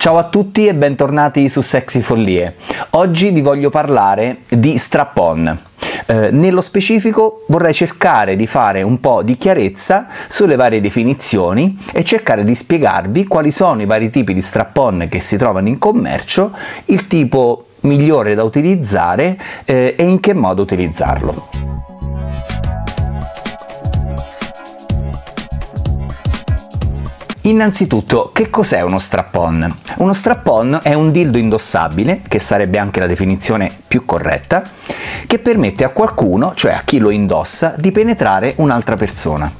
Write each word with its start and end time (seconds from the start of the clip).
Ciao 0.00 0.16
a 0.16 0.28
tutti 0.28 0.64
e 0.68 0.76
bentornati 0.76 1.48
su 1.48 1.60
Sexy 1.60 2.02
Follie. 2.02 2.54
Oggi 2.90 3.30
vi 3.30 3.40
voglio 3.40 3.68
parlare 3.68 4.42
di 4.48 4.78
strap-on. 4.78 5.58
Eh, 6.06 6.30
nello 6.30 6.60
specifico 6.60 7.44
vorrei 7.48 7.74
cercare 7.74 8.36
di 8.36 8.46
fare 8.46 8.82
un 8.82 9.00
po' 9.00 9.24
di 9.24 9.36
chiarezza 9.36 10.06
sulle 10.28 10.54
varie 10.54 10.80
definizioni 10.80 11.76
e 11.92 12.04
cercare 12.04 12.44
di 12.44 12.54
spiegarvi 12.54 13.26
quali 13.26 13.50
sono 13.50 13.82
i 13.82 13.86
vari 13.86 14.08
tipi 14.08 14.34
di 14.34 14.40
strap-on 14.40 15.08
che 15.10 15.20
si 15.20 15.36
trovano 15.36 15.66
in 15.66 15.78
commercio, 15.78 16.56
il 16.84 17.08
tipo 17.08 17.66
migliore 17.80 18.36
da 18.36 18.44
utilizzare 18.44 19.36
eh, 19.64 19.96
e 19.98 20.04
in 20.04 20.20
che 20.20 20.32
modo 20.32 20.62
utilizzarlo. 20.62 21.67
Innanzitutto, 27.48 28.28
che 28.34 28.50
cos'è 28.50 28.82
uno 28.82 28.98
strap-on? 28.98 29.74
Uno 29.96 30.12
strap-on 30.12 30.80
è 30.82 30.92
un 30.92 31.10
dildo 31.10 31.38
indossabile, 31.38 32.20
che 32.28 32.38
sarebbe 32.38 32.76
anche 32.76 33.00
la 33.00 33.06
definizione 33.06 33.72
più 33.88 34.04
corretta, 34.04 34.62
che 35.26 35.38
permette 35.38 35.82
a 35.84 35.88
qualcuno, 35.88 36.52
cioè 36.54 36.72
a 36.72 36.82
chi 36.84 36.98
lo 36.98 37.08
indossa, 37.08 37.72
di 37.78 37.90
penetrare 37.90 38.52
un'altra 38.56 38.96
persona. 38.96 39.50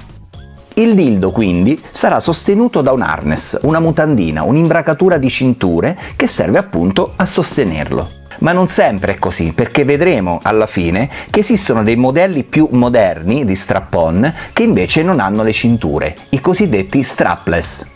Il 0.74 0.94
dildo 0.94 1.30
quindi 1.30 1.80
sarà 1.90 2.20
sostenuto 2.20 2.82
da 2.82 2.92
un 2.92 3.00
harness, 3.00 3.58
una 3.62 3.80
mutandina, 3.80 4.42
un'imbracatura 4.42 5.16
di 5.16 5.30
cinture 5.30 5.98
che 6.14 6.26
serve 6.26 6.58
appunto 6.58 7.14
a 7.16 7.24
sostenerlo. 7.24 8.17
Ma 8.38 8.52
non 8.52 8.68
sempre 8.68 9.14
è 9.14 9.18
così, 9.18 9.52
perché 9.52 9.84
vedremo 9.84 10.38
alla 10.42 10.66
fine 10.66 11.08
che 11.30 11.40
esistono 11.40 11.82
dei 11.82 11.96
modelli 11.96 12.44
più 12.44 12.68
moderni 12.72 13.44
di 13.44 13.54
strap-on 13.54 14.32
che 14.52 14.62
invece 14.62 15.02
non 15.02 15.20
hanno 15.20 15.42
le 15.42 15.52
cinture, 15.52 16.14
i 16.30 16.40
cosiddetti 16.40 17.02
strapless. 17.02 17.86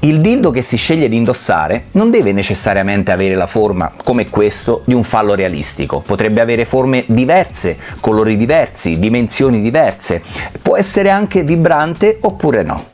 Il 0.00 0.20
dildo 0.20 0.50
che 0.50 0.62
si 0.62 0.76
sceglie 0.76 1.08
di 1.08 1.16
indossare 1.16 1.84
non 1.92 2.10
deve 2.10 2.32
necessariamente 2.32 3.12
avere 3.12 3.36
la 3.36 3.46
forma, 3.46 3.92
come 4.02 4.28
questo, 4.28 4.82
di 4.84 4.94
un 4.94 5.04
fallo 5.04 5.34
realistico. 5.34 6.02
Potrebbe 6.04 6.40
avere 6.40 6.64
forme 6.64 7.04
diverse, 7.06 7.78
colori 8.00 8.36
diversi, 8.36 8.98
dimensioni 8.98 9.60
diverse. 9.60 10.20
Può 10.60 10.76
essere 10.76 11.10
anche 11.10 11.44
vibrante 11.44 12.18
oppure 12.20 12.62
no. 12.64 12.91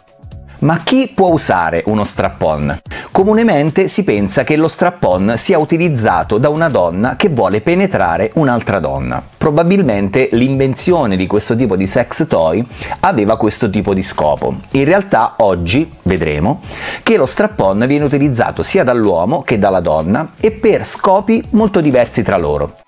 Ma 0.61 0.81
chi 0.83 1.13
può 1.15 1.29
usare 1.29 1.85
uno 1.87 2.03
strap-on? 2.03 2.81
Comunemente 3.13 3.87
si 3.87 4.03
pensa 4.03 4.43
che 4.43 4.57
lo 4.57 4.67
strap-on 4.67 5.35
sia 5.37 5.57
utilizzato 5.57 6.39
da 6.39 6.49
una 6.49 6.69
donna 6.69 7.15
che 7.15 7.29
vuole 7.29 7.61
penetrare 7.61 8.33
un'altra 8.35 8.81
donna. 8.81 9.23
Probabilmente 9.37 10.29
l'invenzione 10.33 11.17
di 11.17 11.29
questo 11.29 11.55
tipo 11.55 11.77
di 11.77 11.87
sex 11.87 12.27
toy 12.27 12.67
aveva 13.01 13.37
questo 13.37 13.71
tipo 13.71 13.95
di 13.95 14.03
scopo. 14.03 14.57
In 14.73 14.85
realtà 14.85 15.35
oggi 15.39 15.89
vedremo 16.03 16.61
che 17.05 17.17
lo 17.17 17.27
strap-on 17.27 17.85
viene 17.87 18.05
utilizzato 18.05 18.65
sia 18.65 18.83
dall'uomo 18.83 19.43
che 19.43 19.59
dalla 19.59 19.81
donna 19.81 20.33
e 20.41 20.51
per 20.51 20.85
scopi 20.85 21.47
molto 21.51 21.81
diversi 21.81 22.25
tra 22.25 22.37
loro. 22.37 22.79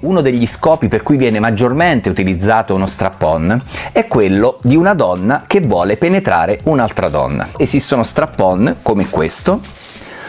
Uno 0.00 0.20
degli 0.20 0.46
scopi 0.46 0.86
per 0.86 1.02
cui 1.02 1.16
viene 1.16 1.40
maggiormente 1.40 2.08
utilizzato 2.08 2.72
uno 2.72 2.86
strap-on 2.86 3.60
è 3.90 4.06
quello 4.06 4.58
di 4.62 4.76
una 4.76 4.94
donna 4.94 5.42
che 5.46 5.60
vuole 5.60 5.96
penetrare 5.96 6.60
un'altra 6.64 7.08
donna. 7.08 7.48
Esistono 7.56 8.04
strap-on 8.04 8.76
come 8.82 9.08
questo, 9.08 9.60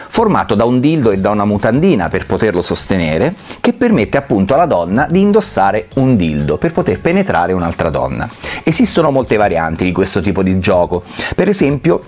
formato 0.08 0.56
da 0.56 0.64
un 0.64 0.80
dildo 0.80 1.12
e 1.12 1.18
da 1.18 1.30
una 1.30 1.44
mutandina 1.44 2.08
per 2.08 2.26
poterlo 2.26 2.62
sostenere, 2.62 3.34
che 3.60 3.72
permette 3.72 4.16
appunto 4.16 4.54
alla 4.54 4.66
donna 4.66 5.06
di 5.08 5.20
indossare 5.20 5.88
un 5.94 6.16
dildo 6.16 6.58
per 6.58 6.72
poter 6.72 7.00
penetrare 7.00 7.52
un'altra 7.52 7.90
donna. 7.90 8.28
Esistono 8.64 9.12
molte 9.12 9.36
varianti 9.36 9.84
di 9.84 9.92
questo 9.92 10.20
tipo 10.20 10.42
di 10.42 10.58
gioco, 10.58 11.04
per 11.36 11.48
esempio 11.48 12.02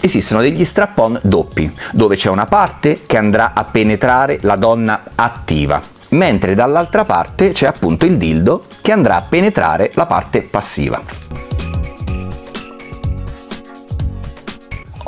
esistono 0.00 0.40
degli 0.40 0.64
strap-on 0.64 1.20
doppi, 1.22 1.72
dove 1.92 2.16
c'è 2.16 2.28
una 2.28 2.46
parte 2.46 3.02
che 3.06 3.16
andrà 3.16 3.52
a 3.54 3.64
penetrare 3.64 4.38
la 4.42 4.56
donna 4.56 5.02
attiva, 5.14 5.94
mentre 6.10 6.54
dall'altra 6.54 7.04
parte 7.04 7.52
c'è 7.52 7.66
appunto 7.66 8.06
il 8.06 8.16
dildo 8.16 8.64
che 8.80 8.92
andrà 8.92 9.16
a 9.16 9.22
penetrare 9.22 9.90
la 9.94 10.06
parte 10.06 10.42
passiva. 10.42 11.00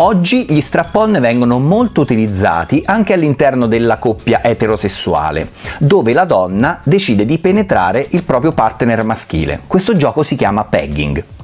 Oggi 0.00 0.46
gli 0.48 0.60
strap-on 0.60 1.18
vengono 1.20 1.58
molto 1.58 2.02
utilizzati 2.02 2.82
anche 2.84 3.14
all'interno 3.14 3.66
della 3.66 3.98
coppia 3.98 4.44
eterosessuale, 4.44 5.50
dove 5.80 6.12
la 6.12 6.24
donna 6.24 6.78
decide 6.84 7.24
di 7.24 7.38
penetrare 7.38 8.06
il 8.10 8.22
proprio 8.22 8.52
partner 8.52 9.02
maschile. 9.02 9.62
Questo 9.66 9.96
gioco 9.96 10.22
si 10.22 10.36
chiama 10.36 10.64
pegging. 10.64 11.37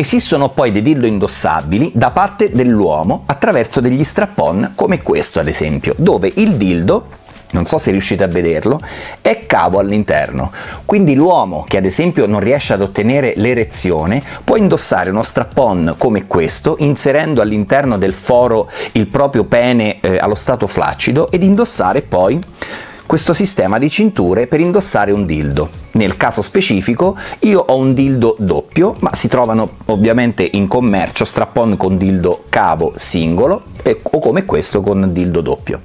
Esistono 0.00 0.50
poi 0.50 0.70
dei 0.70 0.80
dildo 0.80 1.08
indossabili 1.08 1.90
da 1.92 2.12
parte 2.12 2.52
dell'uomo 2.52 3.24
attraverso 3.26 3.80
degli 3.80 4.04
strap-on 4.04 4.74
come 4.76 5.02
questo 5.02 5.40
ad 5.40 5.48
esempio, 5.48 5.92
dove 5.98 6.30
il 6.36 6.54
dildo 6.54 7.06
non 7.50 7.66
so 7.66 7.78
se 7.78 7.90
riuscite 7.90 8.22
a 8.22 8.28
vederlo, 8.28 8.80
è 9.20 9.44
cavo 9.46 9.80
all'interno. 9.80 10.52
Quindi 10.84 11.16
l'uomo 11.16 11.64
che 11.66 11.78
ad 11.78 11.84
esempio 11.84 12.26
non 12.26 12.38
riesce 12.38 12.74
ad 12.74 12.82
ottenere 12.82 13.32
l'erezione 13.34 14.22
può 14.44 14.54
indossare 14.54 15.10
uno 15.10 15.24
strap-on 15.24 15.96
come 15.98 16.28
questo, 16.28 16.76
inserendo 16.78 17.40
all'interno 17.40 17.98
del 17.98 18.12
foro 18.12 18.70
il 18.92 19.08
proprio 19.08 19.46
pene 19.46 19.98
eh, 19.98 20.16
allo 20.18 20.36
stato 20.36 20.68
flaccido 20.68 21.28
ed 21.32 21.42
indossare 21.42 22.02
poi 22.02 22.38
questo 23.04 23.32
sistema 23.32 23.78
di 23.78 23.90
cinture 23.90 24.46
per 24.46 24.60
indossare 24.60 25.10
un 25.10 25.26
dildo. 25.26 25.86
Nel 25.98 26.16
caso 26.16 26.42
specifico 26.42 27.18
io 27.40 27.58
ho 27.58 27.76
un 27.76 27.92
dildo 27.92 28.36
doppio, 28.38 28.94
ma 29.00 29.16
si 29.16 29.26
trovano 29.26 29.78
ovviamente 29.86 30.48
in 30.52 30.68
commercio 30.68 31.24
strap-on 31.24 31.76
con 31.76 31.96
dildo 31.96 32.44
cavo 32.48 32.92
singolo 32.94 33.62
e, 33.82 33.98
o 34.00 34.18
come 34.20 34.44
questo 34.44 34.80
con 34.80 35.12
dildo 35.12 35.40
doppio. 35.40 35.80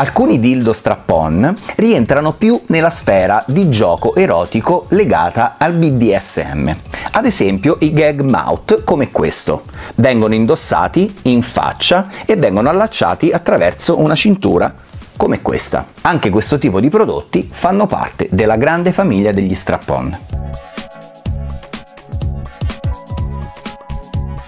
Alcuni 0.00 0.38
dildo 0.38 0.72
strap-on 0.72 1.56
rientrano 1.74 2.34
più 2.34 2.62
nella 2.66 2.88
sfera 2.88 3.42
di 3.48 3.68
gioco 3.68 4.14
erotico 4.14 4.86
legata 4.90 5.56
al 5.58 5.74
BDSM. 5.74 6.70
Ad 7.10 7.26
esempio 7.26 7.78
i 7.80 7.92
gag 7.92 8.20
mouth 8.20 8.84
come 8.84 9.10
questo. 9.10 9.64
Vengono 9.96 10.34
indossati 10.34 11.12
in 11.22 11.42
faccia 11.42 12.06
e 12.26 12.36
vengono 12.36 12.68
allacciati 12.68 13.32
attraverso 13.32 13.98
una 13.98 14.14
cintura 14.14 14.72
come 15.16 15.42
questa. 15.42 15.84
Anche 16.02 16.30
questo 16.30 16.58
tipo 16.58 16.78
di 16.78 16.90
prodotti 16.90 17.48
fanno 17.50 17.88
parte 17.88 18.28
della 18.30 18.56
grande 18.56 18.92
famiglia 18.92 19.32
degli 19.32 19.54
strap-on. 19.54 20.18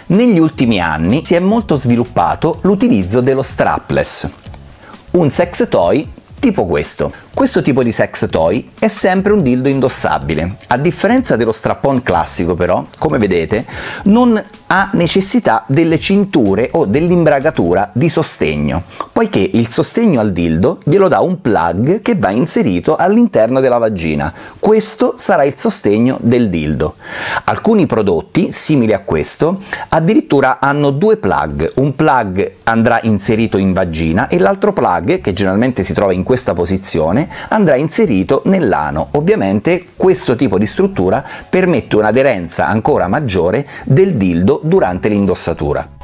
Negli 0.07 0.39
ultimi 0.39 0.81
anni 0.81 1.25
si 1.25 1.35
è 1.35 1.41
molto 1.41 1.75
sviluppato 1.75 2.59
l'utilizzo 2.63 3.21
dello 3.21 3.43
strapless, 3.43 4.29
un 5.13 5.31
sex 5.31 5.69
toy 5.69 6.09
tipo 6.41 6.67
questo. 6.67 7.13
Questo 7.33 7.63
tipo 7.63 7.83
di 7.83 7.93
sex 7.93 8.29
toy 8.29 8.71
è 8.79 8.89
sempre 8.89 9.33
un 9.33 9.43
dildo 9.43 9.69
indossabile. 9.69 10.57
A 10.67 10.77
differenza 10.77 11.37
dello 11.37 11.53
strap-on 11.53 12.03
classico 12.03 12.55
però, 12.55 12.85
come 12.99 13.19
vedete, 13.19 13.65
non 14.05 14.43
ha 14.73 14.91
necessità 14.93 15.65
delle 15.67 15.99
cinture 15.99 16.69
o 16.73 16.85
dell'imbragatura 16.85 17.91
di 17.93 18.09
sostegno, 18.09 18.85
poiché 19.13 19.51
il 19.53 19.69
sostegno 19.69 20.21
al 20.21 20.33
dildo 20.33 20.79
glielo 20.85 21.09
dà 21.09 21.21
un 21.21 21.41
plug 21.41 22.03
che 22.03 22.15
va 22.15 22.31
inserito 22.31 22.95
all'interno 22.95 23.59
della 23.59 23.79
vagina. 23.79 24.33
Questo 24.59 25.15
sarà 25.17 25.43
il 25.45 25.55
sostegno 25.57 26.19
del 26.21 26.51
dildo. 26.51 26.95
Alcuni 27.45 27.87
prodotti, 27.87 28.53
simili 28.53 28.93
a 28.93 29.01
questo, 29.01 29.61
addirittura 29.89 30.59
hanno 30.61 30.91
due 30.91 31.17
plug. 31.17 31.73
Un 31.77 31.97
plug 31.97 32.53
andrà 32.65 33.01
inserito 33.03 33.57
in 33.57 33.73
vagina 33.73 34.29
e 34.29 34.39
l'altro 34.39 34.73
plug, 34.73 35.21
che 35.21 35.33
generalmente 35.33 35.83
si 35.83 35.95
trova 35.95 36.13
in 36.13 36.23
questa 36.23 36.55
posizione, 36.55 37.20
andrà 37.49 37.77
inserito 37.77 38.43
nell'ano. 38.47 39.09
Ovviamente 39.13 39.89
questo 39.97 40.37
tipo 40.37 40.59
di 40.59 40.67
struttura 40.67 41.25
permette 41.49 41.97
un'aderenza 41.97 42.67
ancora 42.67 43.09
maggiore 43.09 43.67
del 43.85 44.15
dildo 44.15 44.61
durante 44.63 45.09
l'indossatura. 45.09 46.00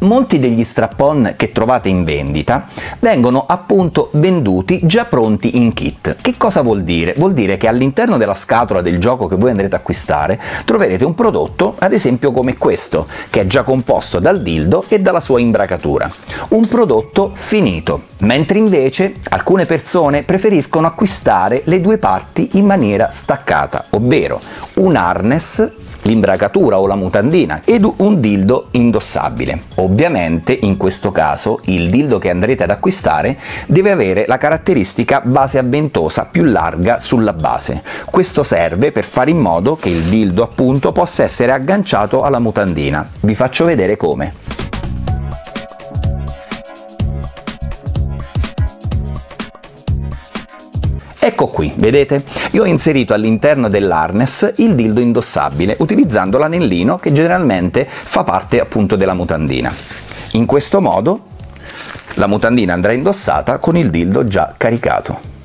Molti 0.00 0.38
degli 0.38 0.62
strap-on 0.62 1.34
che 1.36 1.50
trovate 1.50 1.88
in 1.88 2.04
vendita 2.04 2.68
vengono 3.00 3.44
appunto 3.48 4.10
venduti 4.12 4.80
già 4.84 5.06
pronti 5.06 5.56
in 5.56 5.72
kit. 5.72 6.18
Che 6.20 6.34
cosa 6.36 6.62
vuol 6.62 6.82
dire? 6.82 7.14
Vuol 7.16 7.32
dire 7.32 7.56
che 7.56 7.66
all'interno 7.66 8.16
della 8.16 8.34
scatola 8.34 8.80
del 8.80 8.98
gioco 8.98 9.26
che 9.26 9.34
voi 9.34 9.50
andrete 9.50 9.74
a 9.74 9.78
acquistare 9.78 10.40
troverete 10.64 11.04
un 11.04 11.14
prodotto, 11.14 11.74
ad 11.80 11.92
esempio 11.92 12.30
come 12.30 12.56
questo, 12.56 13.08
che 13.28 13.40
è 13.40 13.46
già 13.46 13.64
composto 13.64 14.20
dal 14.20 14.40
dildo 14.40 14.84
e 14.86 15.00
dalla 15.00 15.20
sua 15.20 15.40
imbracatura. 15.40 16.08
Un 16.50 16.68
prodotto 16.68 17.32
finito, 17.34 18.02
mentre 18.18 18.58
invece 18.58 19.14
alcune 19.30 19.66
persone 19.66 20.22
preferiscono 20.22 20.86
acquistare 20.86 21.62
le 21.64 21.80
due 21.80 21.98
parti 21.98 22.50
in 22.52 22.66
maniera 22.66 23.10
staccata, 23.10 23.86
ovvero 23.90 24.40
un 24.74 24.94
harness 24.94 25.86
l'imbracatura 26.02 26.78
o 26.78 26.86
la 26.86 26.94
mutandina 26.94 27.62
ed 27.64 27.88
un 27.96 28.20
dildo 28.20 28.68
indossabile. 28.72 29.62
Ovviamente 29.76 30.58
in 30.62 30.76
questo 30.76 31.12
caso 31.12 31.60
il 31.64 31.90
dildo 31.90 32.18
che 32.18 32.30
andrete 32.30 32.64
ad 32.64 32.70
acquistare 32.70 33.38
deve 33.66 33.90
avere 33.90 34.24
la 34.26 34.38
caratteristica 34.38 35.20
base 35.24 35.58
avventosa 35.58 36.26
più 36.26 36.44
larga 36.44 37.00
sulla 37.00 37.32
base. 37.32 37.82
Questo 38.06 38.42
serve 38.42 38.92
per 38.92 39.04
fare 39.04 39.30
in 39.30 39.38
modo 39.38 39.76
che 39.76 39.88
il 39.88 40.02
dildo 40.02 40.42
appunto 40.42 40.92
possa 40.92 41.22
essere 41.22 41.52
agganciato 41.52 42.22
alla 42.22 42.38
mutandina. 42.38 43.08
Vi 43.20 43.34
faccio 43.34 43.64
vedere 43.64 43.96
come. 43.96 44.47
Ecco 51.40 51.52
qui, 51.52 51.72
vedete? 51.76 52.24
Io 52.50 52.62
ho 52.62 52.66
inserito 52.66 53.14
all'interno 53.14 53.68
dell'harness 53.68 54.54
il 54.56 54.74
dildo 54.74 54.98
indossabile, 54.98 55.76
utilizzando 55.78 56.36
l'anellino 56.36 56.98
che 56.98 57.12
generalmente 57.12 57.86
fa 57.88 58.24
parte 58.24 58.58
appunto 58.58 58.96
della 58.96 59.14
mutandina. 59.14 59.72
In 60.32 60.46
questo 60.46 60.80
modo 60.80 61.26
la 62.14 62.26
mutandina 62.26 62.72
andrà 62.72 62.90
indossata 62.90 63.58
con 63.58 63.76
il 63.76 63.88
dildo 63.88 64.26
già 64.26 64.52
caricato. 64.56 65.37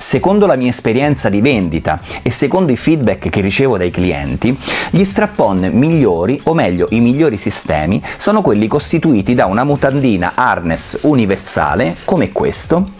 Secondo 0.00 0.46
la 0.46 0.56
mia 0.56 0.70
esperienza 0.70 1.28
di 1.28 1.42
vendita 1.42 2.00
e 2.22 2.30
secondo 2.30 2.72
i 2.72 2.76
feedback 2.76 3.28
che 3.28 3.42
ricevo 3.42 3.76
dai 3.76 3.90
clienti, 3.90 4.58
gli 4.88 5.04
strap-on 5.04 5.68
migliori, 5.74 6.40
o 6.44 6.54
meglio 6.54 6.86
i 6.92 7.00
migliori 7.00 7.36
sistemi, 7.36 8.02
sono 8.16 8.40
quelli 8.40 8.66
costituiti 8.66 9.34
da 9.34 9.44
una 9.44 9.62
mutandina 9.62 10.32
harness 10.36 11.00
universale, 11.02 11.96
come 12.06 12.32
questo, 12.32 12.92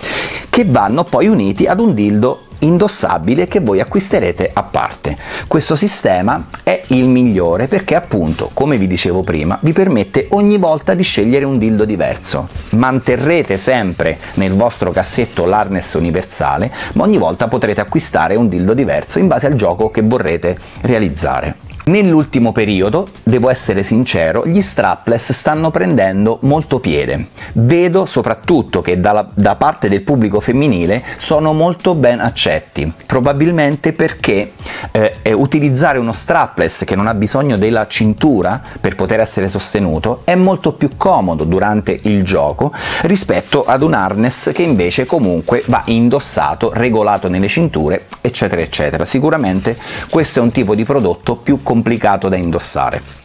che 0.51 0.67
vanno 0.67 1.05
poi 1.05 1.27
uniti 1.27 1.65
ad 1.65 1.81
un 1.81 1.95
dildo 1.95 2.43
indossabile 2.61 3.47
che 3.47 3.61
voi 3.61 3.81
acquisterete 3.81 4.51
a 4.53 4.63
parte. 4.63 5.17
Questo 5.47 5.77
sistema 5.77 6.47
è 6.63 6.83
il 6.89 7.07
migliore 7.07 7.69
perché 7.69 7.95
appunto, 7.95 8.51
come 8.53 8.79
vi 8.79 8.87
dicevo 8.87 9.23
prima, 9.23 9.59
vi 9.63 9.73
permette 9.73 10.27
ogni 10.31 10.59
volta 10.59 10.95
di 10.95 11.03
scegliere 11.03 11.45
un 11.45 11.59
dildo 11.59 11.85
diverso. 11.85 12.49
Manterrete 12.71 13.57
sempre 13.57 14.19
nel 14.35 14.55
vostro 14.55 14.91
cassetto 14.91 15.45
l'harness 15.45 15.95
universale, 15.95 16.73
ma 16.95 17.05
ogni 17.05 17.19
volta 17.19 17.49
potrete 17.49 17.81
acquistare 17.81 18.37
un 18.37 18.49
dildo 18.49 18.75
diverso 18.75 19.19
in 19.19 19.27
base 19.27 19.47
al 19.47 19.55
gioco 19.55 19.91
che 19.91 20.03
vorrete 20.03 20.57
realizzare. 20.83 21.70
Nell'ultimo 21.85 22.53
periodo, 22.53 23.09
devo 23.23 23.49
essere 23.49 23.83
sincero, 23.83 24.47
gli 24.47 24.61
strapless 24.61 25.33
stanno 25.33 25.71
prendendo 25.71 26.39
molto 26.43 26.79
piede. 26.79 27.29
Vedo 27.55 28.07
soprattutto 28.07 28.81
che 28.81 29.01
dalla, 29.01 29.29
da 29.35 29.57
parte 29.57 29.89
del 29.89 30.03
pubblico 30.03 30.41
femminile 30.41 31.03
sono 31.17 31.53
molto 31.53 31.95
ben 31.95 32.21
accetti, 32.21 32.93
probabilmente 33.07 33.93
perché 33.93 34.53
eh, 34.93 35.33
utilizzare 35.33 35.99
uno 35.99 36.13
strapless 36.13 36.85
che 36.85 36.97
non 36.97 37.07
ha 37.07 37.15
bisogno 37.15 37.57
della 37.57 37.87
cintura 37.87 38.61
per 38.81 38.95
poter 38.95 39.21
essere 39.21 39.49
sostenuto 39.49 40.23
è 40.25 40.35
molto 40.35 40.73
più 40.73 40.97
comodo 40.97 41.45
durante 41.45 41.99
il 42.03 42.23
gioco 42.23 42.73
rispetto 43.03 43.65
ad 43.65 43.83
un 43.83 43.95
harness 43.95 44.53
che 44.53 44.63
invece 44.63 45.07
comunque 45.07 45.63
va 45.67 45.83
indossato, 45.87 46.71
regolato 46.73 47.29
nelle 47.29 47.49
cinture, 47.49 48.07
eccetera 48.21 48.61
eccetera. 48.61 49.05
Sicuramente 49.05 49.77
questo 50.09 50.41
è 50.41 50.43
un 50.43 50.53
tipo 50.53 50.75
di 50.75 50.85
prodotto 50.85 51.37
più 51.37 51.63
complicato 51.63 52.29
da 52.29 52.37
indossare. 52.37 53.19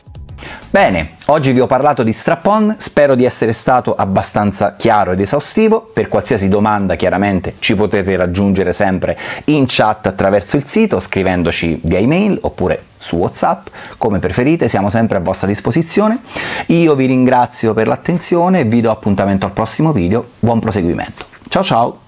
Bene, 0.70 1.12
oggi 1.28 1.54
vi 1.54 1.62
ho 1.62 1.68
parlato 1.68 2.04
di 2.04 2.12
strap-on, 2.12 2.76
spero 2.78 3.16
di 3.16 3.24
essere 3.24 3.54
stato 3.54 3.96
abbastanza 3.96 4.74
chiaro 4.74 5.14
ed 5.14 5.22
esaustivo, 5.22 5.80
per 5.80 6.10
qualsiasi 6.10 6.50
domanda 6.50 6.96
chiaramente 6.96 7.56
ci 7.60 7.76
potete 7.76 8.14
raggiungere 8.18 8.74
sempre 8.74 9.18
in 9.46 9.64
chat 9.68 10.08
attraverso 10.08 10.58
il 10.58 10.68
sito, 10.68 11.00
scrivendoci 11.00 11.80
via 11.84 12.00
email 12.00 12.38
oppure 12.42 12.84
su 12.98 13.16
Whatsapp, 13.16 13.68
come 13.98 14.20
preferite, 14.20 14.68
siamo 14.68 14.90
sempre 14.90 15.18
a 15.18 15.22
vostra 15.22 15.48
disposizione. 15.48 16.20
Io 16.68 16.94
vi 16.96 17.06
ringrazio 17.06 17.74
per 17.74 17.88
l'attenzione 17.88 18.60
e 18.60 18.66
vi 18.66 18.82
do 18.82 18.92
appuntamento 18.92 19.46
al 19.46 19.54
prossimo 19.54 19.94
video, 19.94 20.26
buon 20.40 20.60
proseguimento. 20.60 21.26
Ciao 21.48 21.64
ciao! 21.64 22.05